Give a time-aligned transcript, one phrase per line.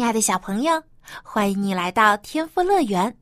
[0.00, 0.82] 亲爱的小朋友，
[1.22, 3.14] 欢迎你来到天赋乐园，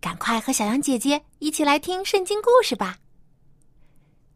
[0.00, 2.96] 赶快和小羊姐姐一起来听圣经故事吧。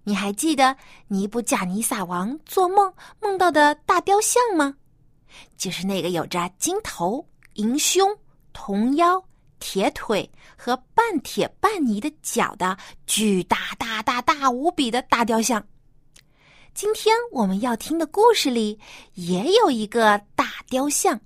[0.04, 0.76] 你还记得
[1.08, 4.76] 尼布甲尼撒王做梦梦到的大雕像吗？
[5.56, 8.14] 就是那个有着金头、银胸、
[8.52, 9.18] 铜腰、
[9.58, 12.76] 铁腿和半铁半泥的脚的
[13.06, 15.66] 巨大大大大无比的大雕像。
[16.74, 18.78] 今天我们要听的故事里
[19.14, 21.18] 也有一个大雕像。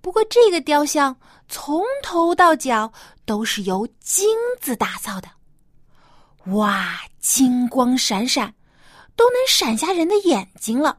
[0.00, 1.14] 不过，这个雕像
[1.48, 2.92] 从头到脚
[3.24, 5.28] 都是由金子打造的，
[6.52, 8.54] 哇，金光闪闪，
[9.14, 10.98] 都能闪瞎人的眼睛了。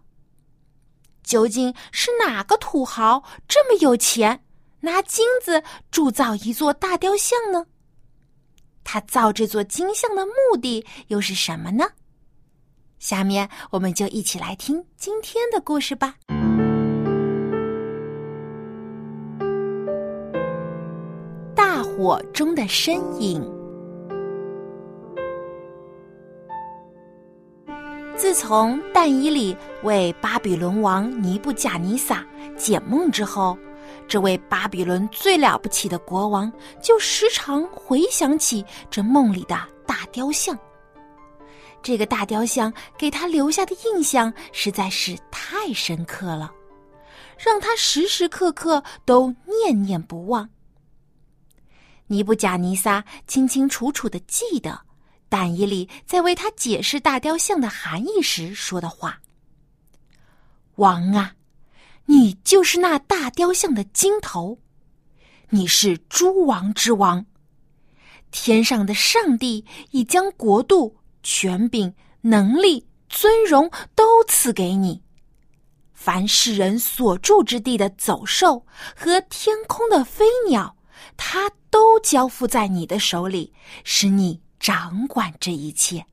[1.23, 4.43] 究竟是哪个土豪这么有钱，
[4.81, 7.65] 拿金子铸造一座大雕像呢？
[8.83, 11.85] 他造这座金像的目的又是什么呢？
[12.99, 16.15] 下面我们就一起来听今天的故事吧。
[22.01, 23.39] 火中的身影。
[28.17, 32.25] 自从但以里为巴比伦王尼布贾尼撒
[32.57, 33.55] 解梦之后，
[34.07, 39.55] 这位巴比伦最了不起的国王就时常回想起这梦里的
[39.85, 40.57] 大雕像。
[41.83, 46.51] 这个大雕像给他留下的印象实在是太深刻了，
[47.37, 49.31] 让他时时刻刻都
[49.61, 50.49] 念念不忘。
[52.11, 54.77] 尼布贾尼撒清清楚楚的记得，
[55.29, 59.21] 但以里在为他解释大雕像的含义时说的话
[60.75, 61.33] ：“王啊，
[62.07, 64.59] 你就是那大雕像的金头，
[65.51, 67.25] 你是诸王之王，
[68.29, 75.01] 天上的上帝已将国度、权柄、能力、尊荣都赐给你。
[75.93, 80.75] 凡世人所住之地的走兽和天空的飞鸟。”
[81.17, 83.53] 他都交付在你的手里，
[83.83, 86.05] 使你掌管这一切。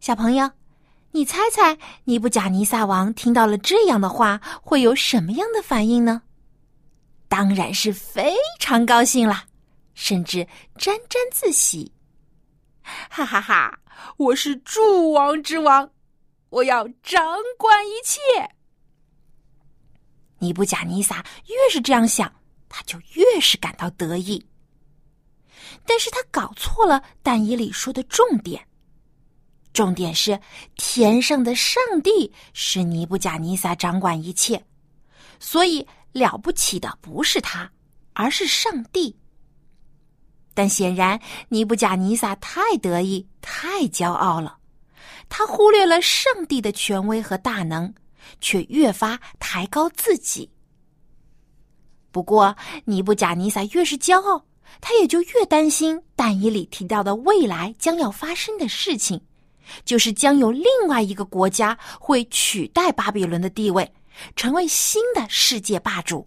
[0.00, 0.50] 小朋友，
[1.10, 6.22] 你猜猜，尼布甲尼撒王听到了这样的话，会有什么样的反应呢？
[7.28, 9.44] 当然是非常高兴啦，
[9.94, 11.92] 甚至沾沾自喜。
[12.82, 13.78] 哈哈哈！
[14.16, 15.90] 我是诸王之王，
[16.48, 17.22] 我要掌
[17.58, 18.18] 管一切。
[20.38, 22.32] 尼布甲尼撒越是这样想。
[22.70, 24.46] 他就越是感到得意，
[25.84, 28.66] 但是他搞错了但以理说的重点。
[29.72, 30.40] 重点是
[30.76, 34.64] 天上的上帝是尼布甲尼撒掌管一切，
[35.38, 37.70] 所以了不起的不是他，
[38.14, 39.16] 而是上帝。
[40.54, 44.58] 但显然尼布甲尼撒太得意、太骄傲了，
[45.28, 47.94] 他忽略了上帝的权威和大能，
[48.40, 50.50] 却越发抬高自己。
[52.12, 54.44] 不过，尼布贾尼撒越是骄傲，
[54.80, 59.20] 他也就越担心但以里提到的未来将要发生的事情，
[59.84, 63.88] 就是将有另外一个国家会取代巴比伦的地位，
[64.34, 66.24] 成为新的世界霸主。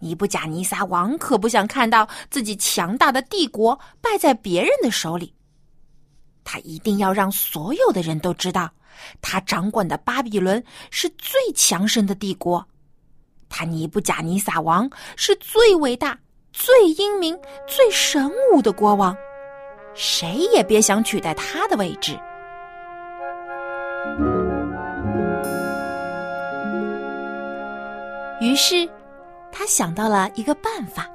[0.00, 5.32] 尼布贾尼撒王可不想看到自己强大的帝国败在别人的手里，
[6.42, 8.68] 他一定要让所有的人都知道，
[9.20, 10.60] 他掌管的巴比伦
[10.90, 12.66] 是最强盛的帝国。
[13.54, 16.18] 他尼布贾尼撒王是最伟大、
[16.54, 19.14] 最英明、最神武的国王，
[19.94, 22.18] 谁也别想取代他的位置。
[28.40, 28.88] 于是，
[29.52, 31.06] 他想到了一个办法。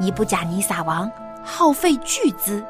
[0.00, 1.08] 尼布贾尼撒王
[1.44, 2.60] 耗费巨资，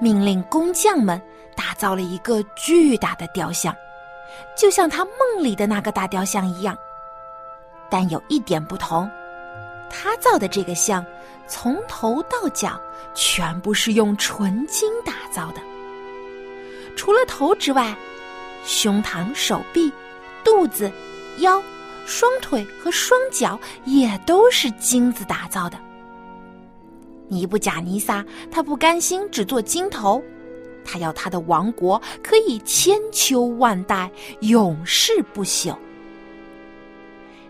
[0.00, 1.20] 命令工匠们
[1.54, 3.76] 打造了一个巨大的雕像，
[4.56, 6.74] 就像他梦里的那个大雕像一样。
[7.94, 9.08] 但有一点不同，
[9.88, 11.06] 他造的这个像，
[11.46, 12.76] 从头到脚
[13.14, 15.60] 全部是用纯金打造的。
[16.96, 17.96] 除了头之外，
[18.64, 19.92] 胸膛、手臂、
[20.42, 20.90] 肚子、
[21.38, 21.62] 腰、
[22.04, 25.78] 双腿和双脚也都是金子打造的。
[27.28, 30.20] 尼布贾尼撒他不甘心只做金头，
[30.84, 34.10] 他要他的王国可以千秋万代，
[34.40, 35.76] 永世不朽。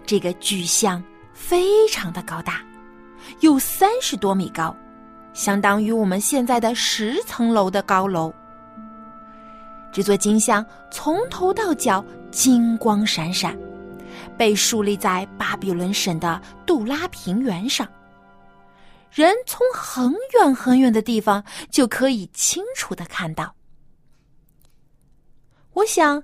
[0.06, 1.02] 这个巨像
[1.32, 2.62] 非常的高大，
[3.40, 4.74] 有三十多米高，
[5.32, 8.32] 相当于我们现在的十层楼的高楼。
[9.92, 13.56] 这座金像从头到脚金光闪闪，
[14.36, 17.88] 被竖立在巴比伦省的杜拉平原上。
[19.10, 23.54] 人从很远很远的地方就可以清楚的看到。
[25.72, 26.20] 我想，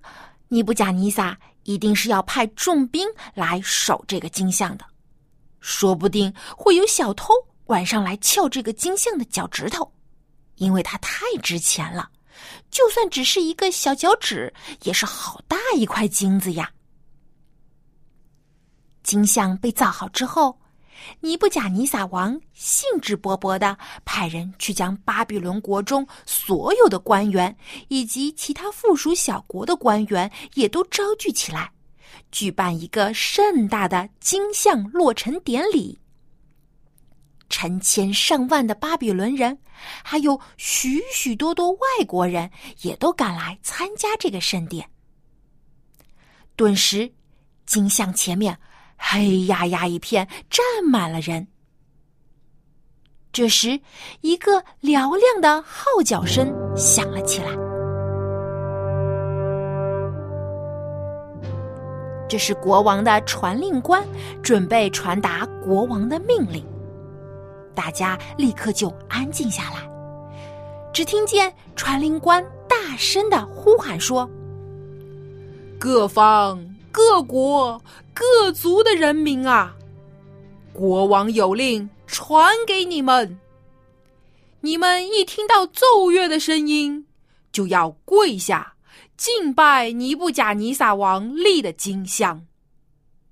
[0.48, 4.84] 尼布贾尼撒一定是要派重兵来守这个金像的，
[5.60, 7.32] 说不定会有小偷
[7.66, 9.90] 晚上来撬这个金像的脚趾头，
[10.56, 12.10] 因为它太值钱了，
[12.70, 14.52] 就算只是一个小脚趾，
[14.82, 16.70] 也是好大一块金子呀。
[19.02, 20.59] 金像被造好之后。
[21.20, 27.56] 尼布贾尼撒王兴致勃勃的派人去将巴比伦国中所有的官员
[27.88, 31.72] 以及其他附属小国的官员也都招聚起来，
[32.30, 35.98] 举办一个盛大的金像落成典礼。
[37.48, 39.58] 成千上万的巴比伦人，
[40.04, 42.50] 还有许许多多外国人，
[42.82, 44.88] 也都赶来参加这个盛典。
[46.54, 47.12] 顿时，
[47.66, 48.56] 金像前面。
[49.02, 51.48] 黑压压一片，站满了人。
[53.32, 53.80] 这时，
[54.20, 57.48] 一个嘹亮的号角声响了起来。
[62.28, 64.06] 这是国王的传令官，
[64.42, 66.64] 准备传达国王的命令。
[67.74, 69.88] 大家立刻就安静下来。
[70.92, 74.28] 只听见传令官大声的呼喊说
[75.78, 77.82] ：“各方。”各国
[78.12, 79.74] 各族的人民啊，
[80.72, 83.38] 国王有令传给你们：
[84.60, 87.06] 你们一听到奏乐的声音，
[87.52, 88.74] 就要跪下
[89.16, 92.44] 敬拜尼布甲尼撒王立的金像。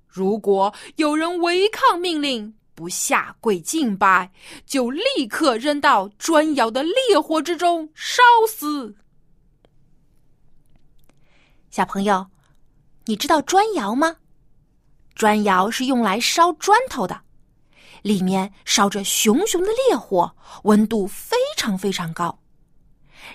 [0.07, 4.31] 如果有人违抗命令，不下跪敬拜，
[4.65, 8.95] 就立刻扔到砖窑的烈火之中烧死。
[11.69, 12.25] 小朋友。
[13.09, 14.17] 你知道砖窑吗？
[15.15, 17.19] 砖窑是用来烧砖头的，
[18.03, 22.37] 里面烧着熊熊的烈火，温度非常非常高，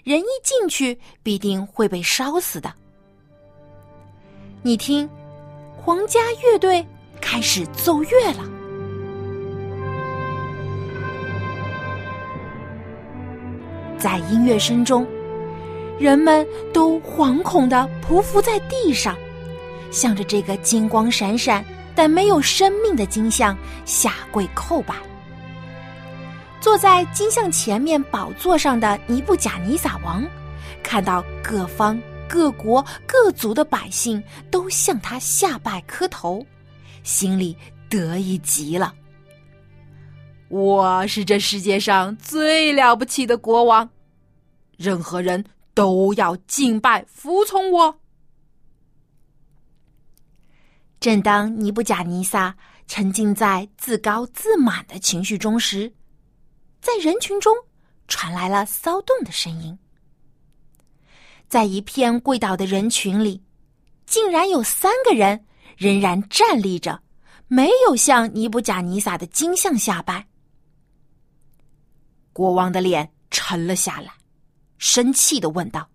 [0.04, 2.72] 人一进去必定会被烧死的。
[4.62, 5.10] 你听，
[5.76, 6.86] 皇家乐队
[7.20, 8.44] 开始奏乐了，
[13.98, 15.04] 在音乐声中，
[15.98, 19.18] 人们都惶恐的匍匐在地上。
[19.94, 21.64] 向着这个金光闪闪
[21.94, 24.96] 但没有生命的金像下跪叩拜。
[26.60, 30.26] 坐在金像前面宝座上的尼布贾尼撒王，
[30.82, 31.96] 看到各方
[32.28, 34.20] 各国各族的百姓
[34.50, 36.44] 都向他下拜磕头，
[37.04, 37.56] 心里
[37.88, 38.92] 得意极了。
[40.48, 43.88] 我是这世界上最了不起的国王，
[44.76, 45.44] 任何人
[45.74, 47.94] 都要敬拜服从我。
[51.04, 52.56] 正当尼布贾尼撒
[52.86, 55.92] 沉浸在自高自满的情绪中时，
[56.80, 57.54] 在人群中
[58.08, 59.78] 传来了骚动的声音。
[61.46, 63.42] 在一片跪倒的人群里，
[64.06, 65.44] 竟然有三个人
[65.76, 66.98] 仍然站立着，
[67.48, 70.26] 没有向尼布贾尼撒的金像下拜。
[72.32, 74.10] 国王的脸沉了下来，
[74.78, 75.86] 生气的问道：“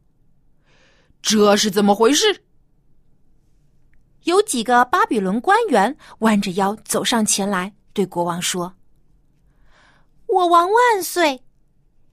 [1.23, 2.43] 这是怎么回事？”
[4.29, 8.71] 有几个巴比伦官员弯着腰走上前来，对国王说
[10.27, 11.41] ：“我王万岁！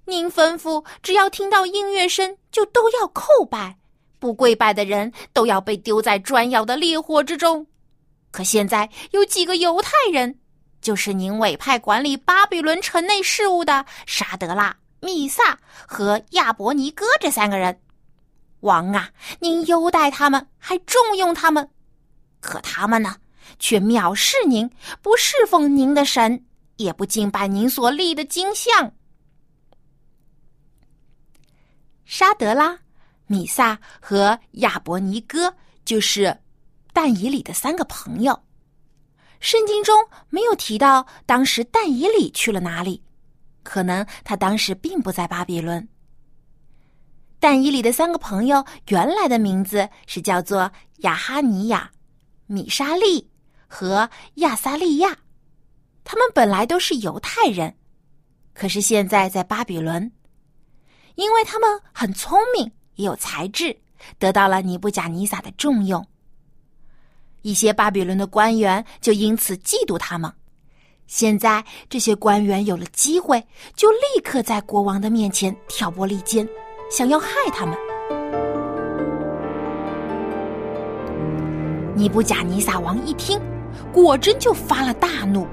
[0.06, 3.74] 您吩咐，只要听到音乐声，就都要叩拜；
[4.18, 7.66] 不跪拜的人都要被丢在砖窑的烈火之中。
[8.30, 10.38] 可现在有几个犹太人，
[10.80, 17.78] 就是您委派管理巴比伦城内事务的沙德拉、米萨和亚伯尼哥这三个人。
[18.60, 21.68] 王啊，您优待他们，还重用他们。”
[22.46, 23.16] 可他们呢，
[23.58, 24.70] 却藐视您，
[25.02, 26.44] 不侍奉您的神，
[26.76, 28.92] 也不敬拜您所立的金像。
[32.04, 32.78] 沙德拉、
[33.26, 35.52] 米萨和亚伯尼哥
[35.84, 36.38] 就是
[36.92, 38.40] 但以里的三个朋友。
[39.40, 39.98] 圣经中
[40.28, 43.02] 没有提到当时但以里去了哪里，
[43.64, 45.86] 可能他当时并不在巴比伦。
[47.40, 51.90] 但以里的三个朋友原来的名字是叫做亚哈尼亚。
[52.46, 53.28] 米沙利
[53.66, 55.16] 和亚撒利亚，
[56.04, 57.74] 他们本来都是犹太人，
[58.54, 60.10] 可是现在在巴比伦。
[61.16, 63.76] 因为他们很聪明，也有才智，
[64.18, 66.06] 得到了尼布甲尼撒的重用。
[67.42, 70.32] 一些巴比伦的官员就因此嫉妒他们。
[71.06, 76.46] 现在这些官员有了机会，就立刻在国王的面前挑拨离间，
[76.90, 77.78] 想要害他们。
[81.96, 83.40] 尼布甲尼撒王一听，
[83.90, 85.46] 果真就发了大怒。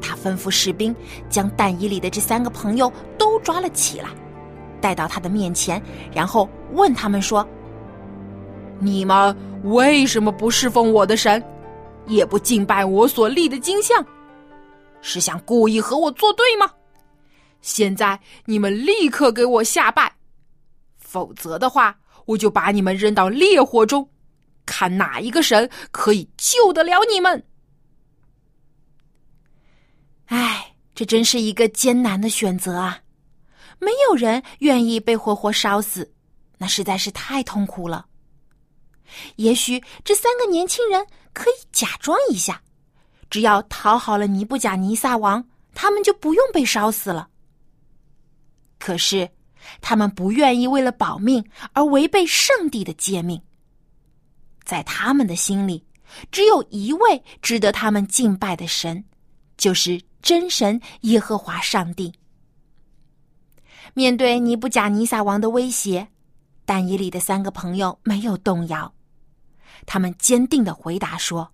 [0.00, 0.96] 他吩咐士兵
[1.28, 4.08] 将蛋衣里的这三个朋友都抓了起来，
[4.80, 7.46] 带到他的面前，然后问他们说
[8.80, 11.44] ：“你们为什么不侍奉我的神，
[12.06, 14.02] 也不敬拜我所立的金像？”
[15.02, 16.70] 是想故意和我作对吗？
[17.60, 20.10] 现在你们立刻给我下拜，
[20.96, 24.08] 否则的话，我就把你们扔到烈火中，
[24.66, 27.44] 看哪一个神可以救得了你们。
[30.26, 33.00] 唉，这真是一个艰难的选择啊！
[33.78, 36.12] 没有人愿意被活活烧死，
[36.58, 38.06] 那实在是太痛苦了。
[39.36, 42.62] 也许这三个年轻人可以假装一下。
[43.28, 47.28] 只要讨好了尼布甲尼撒王，他们就不用被烧死了。
[48.78, 49.30] 可是，
[49.80, 53.40] 他们不愿意为了保命而违背上帝的诫命。
[54.70, 55.82] 在他们的心里，
[56.30, 59.04] 只有一位值得他们敬拜的神，
[59.56, 62.12] 就是真神耶和华上帝。
[63.94, 66.06] 面对尼布甲尼撒王的威胁，
[66.64, 68.94] 但以里的三个朋友没有动摇，
[69.86, 71.50] 他们坚定的回答说。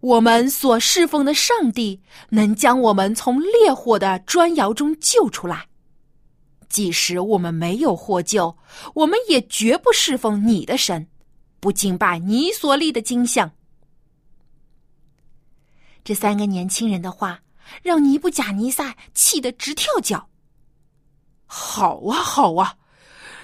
[0.00, 5.66] 我们所侍奉的上帝能将我们从烈火的砖窑中救出来，
[6.70, 8.56] 即使我们没有获救，
[8.94, 11.06] 我们也绝不侍奉你的神，
[11.66, 13.50] 不敬拜你所立的金像。
[16.04, 17.40] 这三个年轻人的话
[17.82, 20.28] 让尼布贾尼撒气得直跳脚。
[21.44, 22.76] 好啊，好啊，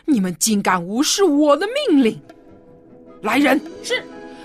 [0.04, 2.22] 你们竟敢无视我的命令！
[3.22, 4.00] 来人，是。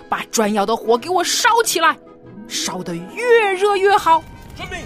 [0.09, 1.95] 把砖窑的火给我烧起来，
[2.47, 4.23] 烧得越热越好。
[4.55, 4.79] 遵命。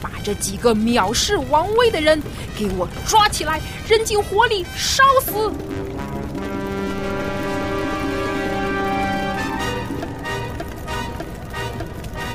[0.00, 2.22] 把这几个藐视王位的人
[2.56, 5.52] 给我抓起来，扔进火里烧死。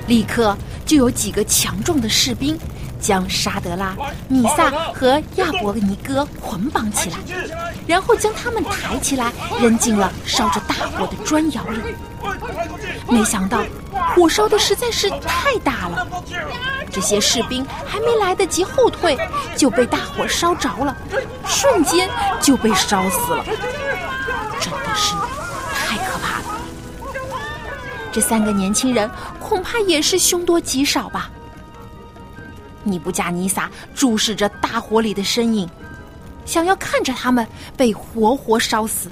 [0.08, 2.60] 立刻就有几个强壮的士兵。
[2.98, 3.96] 将沙德拉、
[4.28, 7.18] 米萨和亚伯尼哥捆绑起来，
[7.86, 9.32] 然后将他们抬起来，
[9.62, 11.78] 扔进了烧着大火的砖窑里。
[13.08, 13.64] 没想到
[14.16, 16.08] 火烧的实在是太大了，
[16.92, 19.16] 这些士兵还没来得及后退，
[19.56, 20.98] 就被大火烧着了，
[21.46, 22.10] 瞬间
[22.42, 23.46] 就被烧死了。
[24.60, 25.14] 真的是
[25.76, 26.60] 太可怕了！
[28.12, 29.08] 这三个年轻人
[29.48, 31.30] 恐怕也是凶多吉少吧。
[32.84, 35.70] 尼布加尼撒注视着大火里的身影，
[36.48, 37.48] 想要看着他们
[37.78, 39.08] 被活活烧死。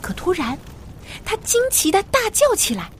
[0.00, 0.58] 可突然，
[1.26, 2.90] 他惊奇的大叫起来：“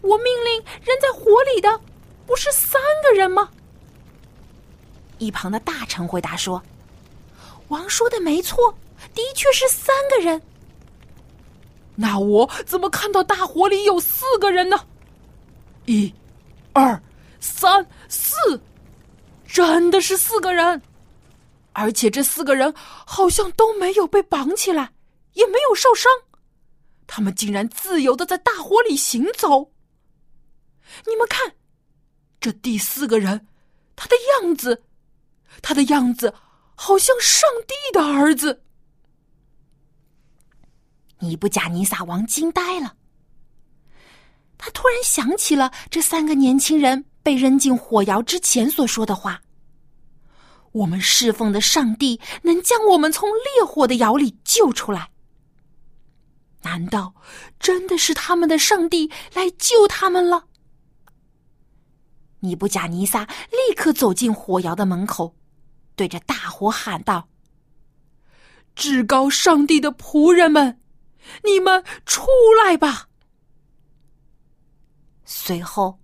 [0.00, 1.80] 我命令扔在火里的，
[2.26, 3.50] 不是三个人吗？”
[5.18, 6.62] 一旁的大臣回答说
[7.68, 8.74] ：“王说的没错，
[9.14, 10.40] 的确是三个人。
[12.00, 14.86] 那我怎么看到大火里有四个人呢？”
[15.84, 16.12] 一、
[16.72, 17.00] 二、
[17.40, 18.34] 三、四，
[19.46, 20.80] 真的是四个人，
[21.74, 24.92] 而且这四个人好像都没有被绑起来，
[25.34, 26.10] 也没有受伤，
[27.06, 29.70] 他们竟然自由的在大火里行走。
[31.06, 31.52] 你们看，
[32.40, 33.46] 这第四个人，
[33.94, 34.82] 他的样子，
[35.60, 36.32] 他的样子
[36.74, 38.62] 好像上帝的儿子。
[41.20, 42.94] 尼布甲尼撒王惊呆了。
[44.58, 49.40] 他突然想起了这三个年轻人被扔进火窑之前所说的话
[50.72, 55.10] ：“我们侍奉的上帝能将我们从烈火的窑里救出来。
[56.62, 57.14] 难道
[57.58, 60.44] 真的是他们的上帝来救他们了？”
[62.40, 65.34] 尼布贾尼撒立刻走进火窑的门口，
[65.96, 67.28] 对着大火喊道
[68.76, 70.80] ：“至高上帝的仆人们，
[71.44, 72.26] 你们出
[72.64, 73.08] 来吧！”
[75.24, 76.00] 随后，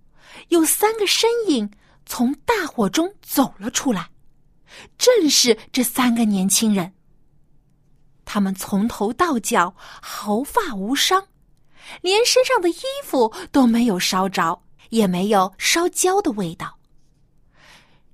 [0.49, 1.71] 有三个身影
[2.05, 4.09] 从大火中走了出来，
[4.97, 6.93] 正是这三个年轻人。
[8.23, 11.27] 他们从头到脚毫发无伤，
[12.01, 16.77] 连身上的衣服都没有烧着，也没有烧焦的味道。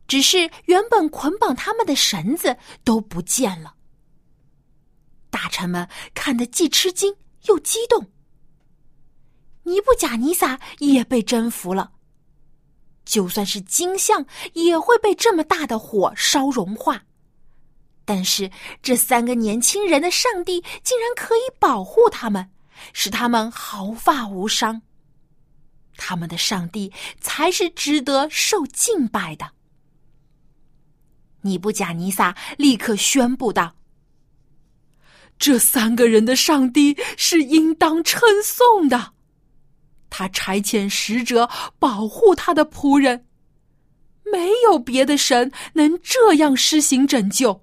[0.07, 3.75] 只是原本捆绑他们的绳子都不见了。
[5.33, 7.15] 大臣们看得既吃惊
[7.47, 8.11] 又激动。
[9.63, 11.93] 尼布贾尼撒也被征服了。
[13.03, 17.03] 就算是金像，也会被这么大的火烧融化。
[18.05, 18.51] 但是
[18.83, 22.51] 这三个年轻人的上帝竟然可以保护他们，
[22.93, 24.83] 使他们毫发无伤。
[25.97, 29.51] 他们的上帝才是值得受敬拜的。
[31.41, 33.75] 尼布贾尼撒立刻宣布道
[35.43, 39.11] ：“这三个人的上帝是应当称颂的。
[40.09, 43.25] 他差遣使者保护他的仆人，
[44.23, 47.61] 没有别的神能这样施行拯救。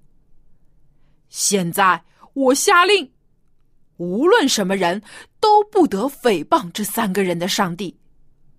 [1.30, 3.10] 现在我下令，
[3.96, 5.00] 无论什么人
[5.40, 7.96] 都不得诽谤这三个人的上帝。”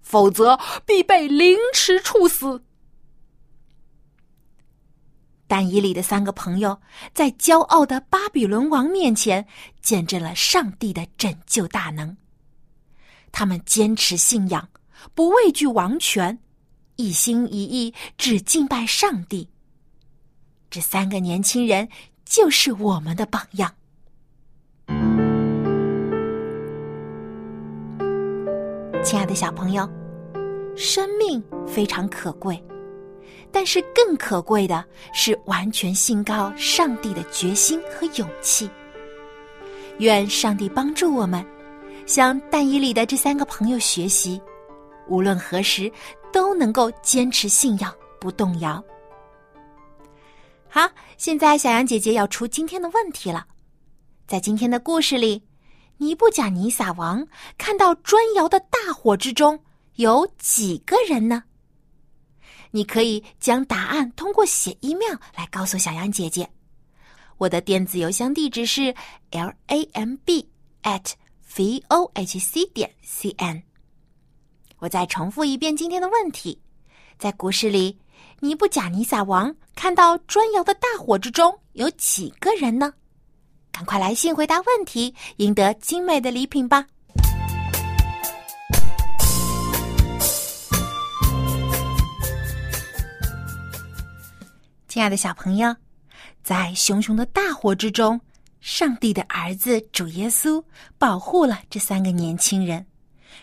[0.02, 2.60] 否则必被凌迟处死。
[5.52, 6.80] 但以里的三个朋友
[7.14, 9.46] 在骄傲的巴比伦王面前
[9.82, 12.16] 见证了上帝的拯救大能。
[13.34, 14.70] 他们坚持信仰，
[15.14, 16.40] 不畏惧王权，
[16.96, 19.50] 一心一意只敬拜上帝。
[20.70, 21.90] 这三个年轻人
[22.24, 23.76] 就是我们的榜样。
[29.04, 29.86] 亲爱的小朋友，
[30.78, 32.64] 生命非常可贵，
[33.52, 38.70] 但是更可贵的是完全信靠上帝的决心和勇气。
[40.00, 41.46] 愿上帝帮助我们，
[42.06, 44.42] 向但以里的这三个朋友学习，
[45.08, 45.92] 无论何时
[46.32, 48.84] 都能够坚持信仰不动摇。
[50.68, 53.46] 好，现在小羊姐姐要出今天的问题了，
[54.26, 55.44] 在今天的故事里。
[55.98, 57.28] 尼布甲尼撒王
[57.60, 59.60] 看到砖窑的大火之中
[59.98, 61.44] 有几个人呢？
[62.72, 66.50] 你可以将答案通过写 email 来告诉小羊姐姐。
[67.38, 68.96] 我的电子邮箱地址是
[69.32, 70.50] l a m b
[70.84, 71.12] at
[71.56, 73.64] v o h c 点 c n。
[74.80, 76.60] 我再重复一遍今天的问题：
[77.18, 77.98] 在故事里，
[78.40, 82.94] 尼布甲尼撒王看到砖窑的大火之中有几个人呢？
[83.72, 86.88] 赶快来信回答问题，赢得精美的礼品吧！
[94.92, 95.74] 亲爱的小朋友，
[96.44, 98.20] 在熊熊的大火之中，
[98.60, 100.62] 上帝的儿子主耶稣
[100.98, 102.86] 保护了这三个年轻人，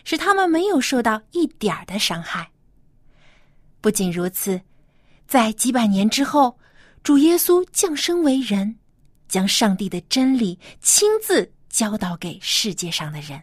[0.03, 2.51] 使他们没有受到一点儿的伤害。
[3.81, 4.61] 不仅如此，
[5.27, 6.55] 在几百年之后，
[7.01, 8.75] 主耶稣降生为人。
[9.27, 13.41] 将上帝的真理亲自教导给世界上的人，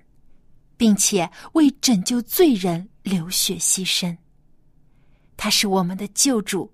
[0.77, 4.17] 并且为拯救罪人流血牺牲。
[5.37, 6.73] 他是我们的救主，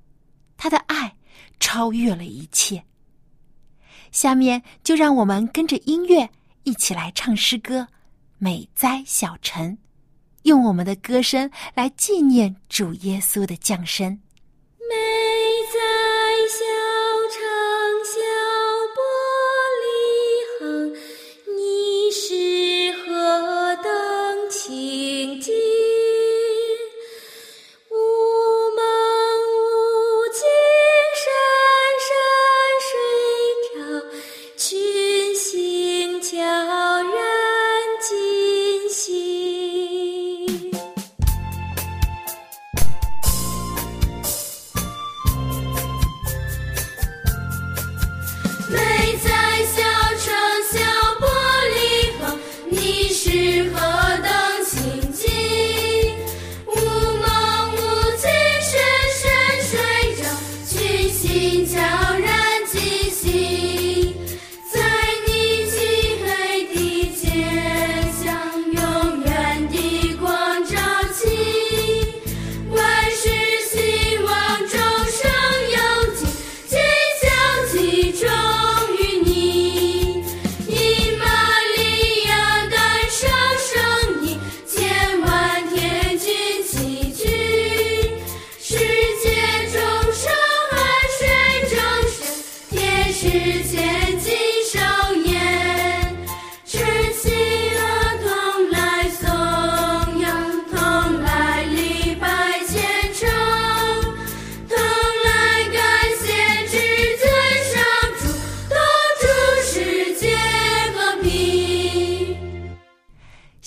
[0.58, 1.14] 他的爱
[1.62, 2.82] 超越了一切。
[4.10, 6.28] 下面就让我们跟着音乐
[6.64, 7.80] 一起来唱诗歌
[8.38, 9.70] 《美哉小城》，
[10.42, 14.18] 用我们的歌声来纪念主耶稣的降生。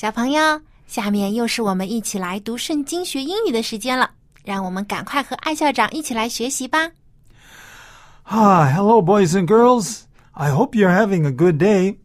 [0.06, 4.12] 小朋友，下面又是我们一起来读圣经学英语的时间了，
[4.44, 6.92] 让我们赶快和艾校长一起来学习吧。
[8.26, 10.02] Hi, hello, boys and girls.
[10.34, 11.98] I hope you're having a good day.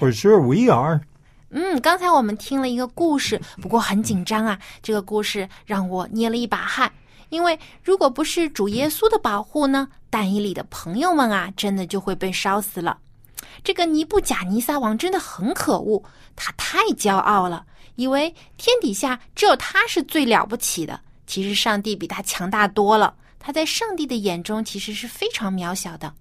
[0.00, 1.02] For sure, we are.
[1.50, 4.58] 嗯，刚才我们听了一个故事，不过很紧张啊。
[4.82, 6.90] 这个故事让我捏了一把汗，
[7.28, 12.96] 因为如果不是主耶稣的保护呢，但以里的朋友们啊，真的就会被烧死了。
[13.64, 16.02] 这个尼布甲尼撒王真的很可恶，
[16.34, 17.64] 他太骄傲了，
[17.96, 21.00] 以为天底下只有他是最了不起的。
[21.26, 26.12] 其实上帝比他强大多了，他在上帝的眼中其实是非常渺小的。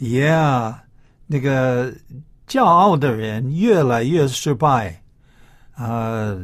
[0.00, 0.74] Yeah，
[1.26, 1.92] 那个
[2.48, 5.02] 骄傲的人越来越失败。
[5.76, 6.40] 呃，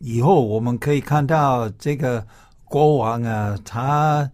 [0.00, 2.26] 以后我们可以看到这个
[2.64, 4.30] 国王啊，他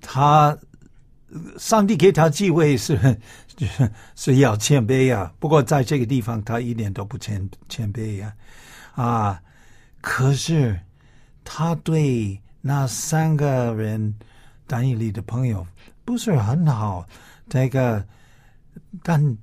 [0.00, 0.58] 他
[1.58, 3.18] 上帝给他机会是
[4.16, 5.32] 是要谦卑啊。
[5.38, 8.32] 不过在这个地方，他一点都不谦谦卑呀、
[8.94, 9.40] 啊。
[10.00, 10.78] 可是
[11.44, 14.14] 他对那三个人
[14.66, 15.66] 单一里的朋友
[16.04, 17.06] 不是很好。
[17.48, 18.04] 这个，
[19.02, 19.38] 但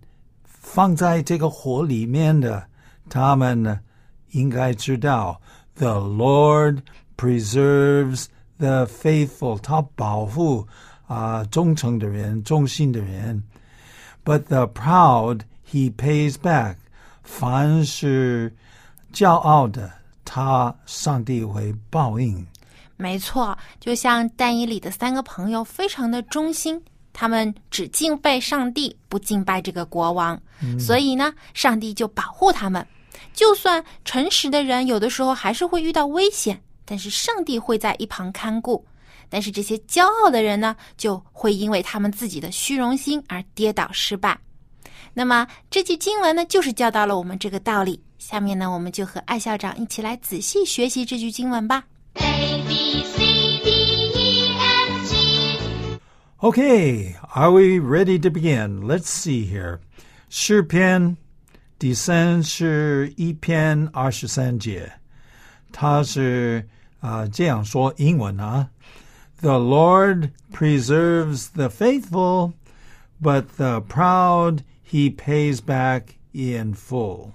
[0.45, 2.67] 放在这个火里面的，
[3.09, 3.79] 他们呢，
[4.31, 5.41] 应该知道
[5.75, 6.79] ，The Lord
[7.17, 8.25] preserves
[8.57, 10.67] the faithful，他保护
[11.07, 13.41] 啊、忠诚的人、忠心的人。
[14.23, 15.41] But the proud
[15.71, 16.77] he pays back，
[17.23, 18.55] 凡是
[19.13, 19.91] 骄傲的，
[20.23, 22.45] 他上帝会报应。
[22.97, 26.81] 没错，就像但以里的三个朋友非常的忠心，
[27.13, 30.41] 他们只敬拜上帝，不敬拜这个国王，
[30.79, 32.85] 所以呢，上帝就保护他们。
[33.33, 38.85] 就算诚实的人有的时候还是会遇到危险，但是上帝会在一旁看顾。
[39.29, 44.39] 但是这些骄傲的人呢，就会因为他们自己的虚荣心而跌倒失败。
[45.13, 48.01] 那么这句经文呢，就是教导了我们这个道理。
[48.17, 51.83] 下面呢，我们就和艾校长一起来仔细学习这句经文吧。
[52.15, 53.69] A B C D
[54.13, 55.99] E F G
[56.39, 58.81] Okay, are we ready to begin?
[58.81, 59.79] Let's see here.
[60.29, 61.15] 诗篇
[61.77, 64.91] 第三十一篇二十三节，
[65.71, 66.67] 他是
[66.99, 68.67] 啊、这样说英文啊。
[69.40, 72.52] The Lord preserves the faithful,
[73.20, 77.32] but the proud he pays back in full.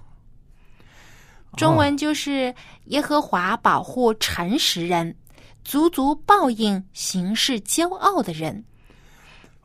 [1.56, 5.16] 中文就是耶和华保护诚实人，
[5.64, 8.64] 足足报应行事骄傲的人。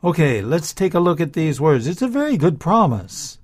[0.00, 1.86] Okay, let's take a look at these words.
[1.86, 3.36] It's a very good promise.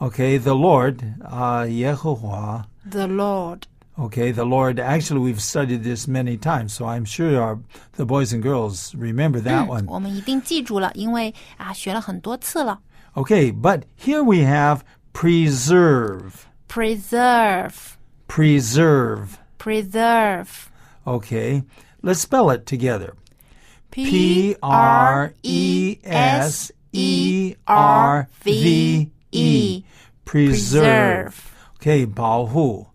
[0.00, 2.64] Okay, the Lord, uh, Yehovah.
[2.90, 3.66] The Lord，
[3.98, 4.80] Okay, the Lord.
[4.80, 7.58] Actually, we've studied this many times, so I'm sure our,
[7.92, 9.86] the boys and girls remember that one.
[9.86, 12.80] 我们一定记住了，因为啊学了很多次了。
[13.14, 14.80] Okay, but here we have
[15.12, 16.46] preserve.
[16.68, 19.36] Preserve, Preserve.
[19.58, 20.70] preserve,
[21.06, 21.64] Okay,
[22.02, 23.12] let's spell it together.
[23.90, 29.84] P R E S E R V E.
[30.24, 31.34] Preserve.
[31.78, 32.86] Okay, 保护.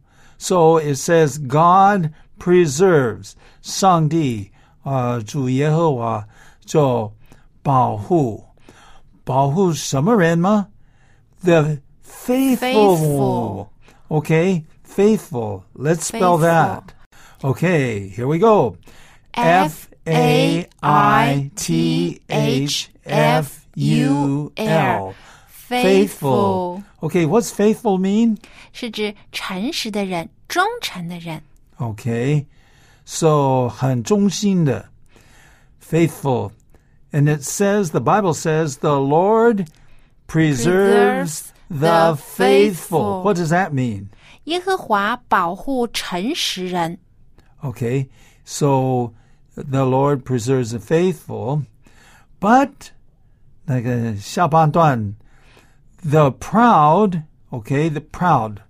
[0.42, 3.36] So it says God preserves.
[3.62, 4.52] 上帝
[4.84, 6.28] 啊，主耶和华
[6.64, 7.12] 就
[7.62, 8.46] 保护，
[9.24, 10.68] 保护什么人吗？
[11.44, 12.58] The faithful.
[12.58, 13.68] Faithful.
[14.10, 15.64] Okay, faithful.
[15.74, 16.84] Let's spell that.
[17.44, 18.78] Okay, here we go.
[19.34, 25.14] F A I T H F U L.
[25.48, 26.84] Faithful.
[27.02, 28.38] Okay, what's faithful mean?
[28.74, 31.42] 是指诚实的人、忠诚的人。
[31.78, 32.46] Okay,
[33.06, 34.90] so 很忠心的
[35.82, 36.52] faithful.
[37.12, 39.68] And it says, the Bible says, the Lord
[40.28, 42.44] preserves Preserves the the faithful.
[42.46, 43.24] faithful.
[43.24, 44.10] What does that mean?
[44.46, 47.00] 耶和华保护诚实人。
[47.62, 48.08] Okay,
[48.46, 49.14] so
[49.56, 51.64] the Lord preserves the faithful,
[52.40, 52.72] but
[53.66, 55.16] 那个下半段
[56.04, 58.62] the proud, okay, the proud,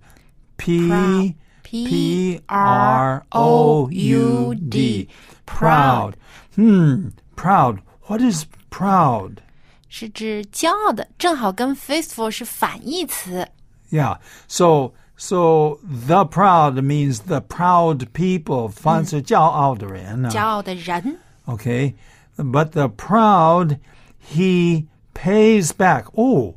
[0.56, 1.34] P Proud.
[1.62, 5.08] P R O U D,
[5.44, 6.16] proud.
[6.54, 7.80] Hmm, proud.
[8.06, 9.42] What is proud?
[9.90, 13.46] 是指骄傲的，正好跟 faithful 是反义词。
[13.90, 14.18] Yeah.
[14.46, 18.68] So so the proud means the proud people.
[18.68, 20.30] 凡是骄傲的人啊。
[20.30, 21.94] 骄傲的人 Okay.
[22.36, 23.78] But the proud,
[24.20, 26.04] he pays back.
[26.14, 26.54] Oh,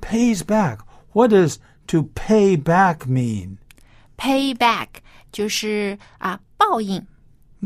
[0.00, 0.78] pays back.
[1.12, 3.58] What does to pay back mean?
[4.16, 4.88] pay back
[5.32, 6.98] 就是啊报应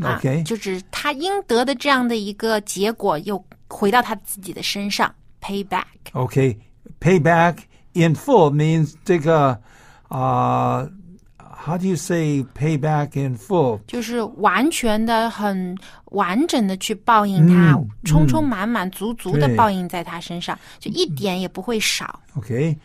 [0.01, 0.43] 啊 Okay.
[0.43, 5.13] 就是他应得的这样的一个结果又回到他自己的身上。
[5.41, 6.57] pay back Okay.
[6.99, 7.59] Pay back
[7.93, 9.61] in full means 这个
[10.09, 10.89] uh
[11.63, 13.79] how do you say pay back in full?
[13.87, 22.19] 就是完全的、很完整的去报应他，嗯充充满满、足足的对报应在他身上，就一点也不会少。
[22.35, 22.77] Okay.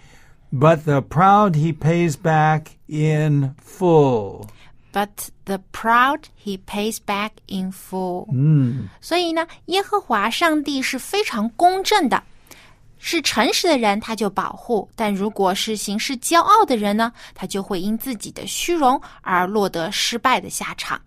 [0.52, 4.46] But the proud he pays back in full.
[4.92, 8.28] But the proud he pays back in full。
[8.32, 12.22] 嗯，所以呢，耶和华上帝是非常公正的，
[12.99, 21.01] 是诚实的人他就保护，但如果是行事骄傲的人呢，他就会因自己的虚荣而落得失败的下场。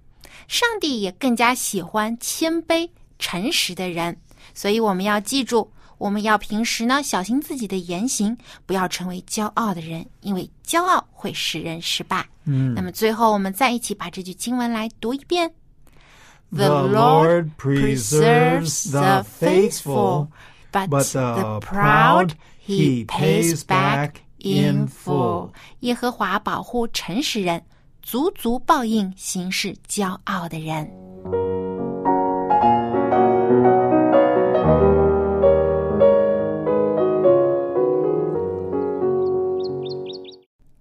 [0.49, 4.17] 上帝也更加喜欢谦卑、诚实的人，
[4.55, 12.27] 所以我们要记住，我们要平时呢小心自己的言行，不要成为骄傲的人，因为骄傲会使人失败。
[12.45, 15.53] 嗯，那么最后，我们再一起把这句经文来读一遍。
[16.51, 20.29] The Lord preserves the faithful,
[20.73, 27.63] but the proud he pays back in full 耶和华保护诚实人，
[28.03, 30.91] 足足报应行事骄傲的人。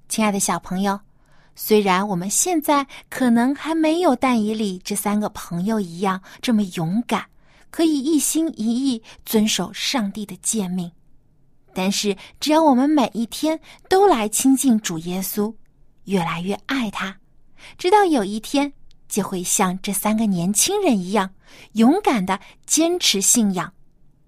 [0.08, 1.00] 亲爱的小朋友，
[1.56, 7.31] 虽然我们现在可能还没有但以里这三个朋友一样这么勇敢。
[7.72, 10.92] 可以一心一意遵守上帝的诫命，
[11.74, 15.52] 但是只要我们每一天都来亲近主耶稣，
[16.04, 17.18] 越来越爱他，
[17.78, 18.72] 直到有一天
[19.08, 21.34] 就会像这三个年轻人一样，
[21.74, 23.74] 勇敢的坚持信仰，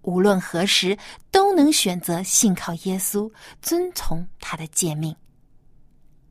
[0.03, 0.97] 无论何时
[1.29, 3.29] 都能选择信靠耶稣，
[3.61, 5.13] 遵从他的诫命。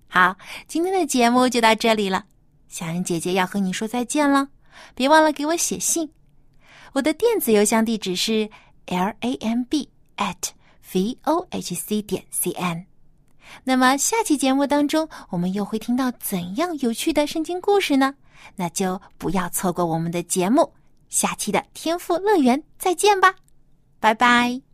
[0.08, 2.24] 好，今天的节目就到这里了。
[2.68, 4.48] 小恩姐姐要和你说再见了，
[4.94, 6.10] 别忘了给我写信。
[6.92, 8.48] 我的电子邮箱地址是
[8.86, 10.50] l a m b at
[10.92, 12.84] v o h c 点 c n。
[13.64, 18.14] 那么下期节目当中，我们又会听到怎样有趣的圣经故事呢？
[18.56, 20.72] 那就不要错过我们的节目。
[21.08, 23.34] 下期的天赋乐园再见吧，
[24.00, 24.71] 拜拜。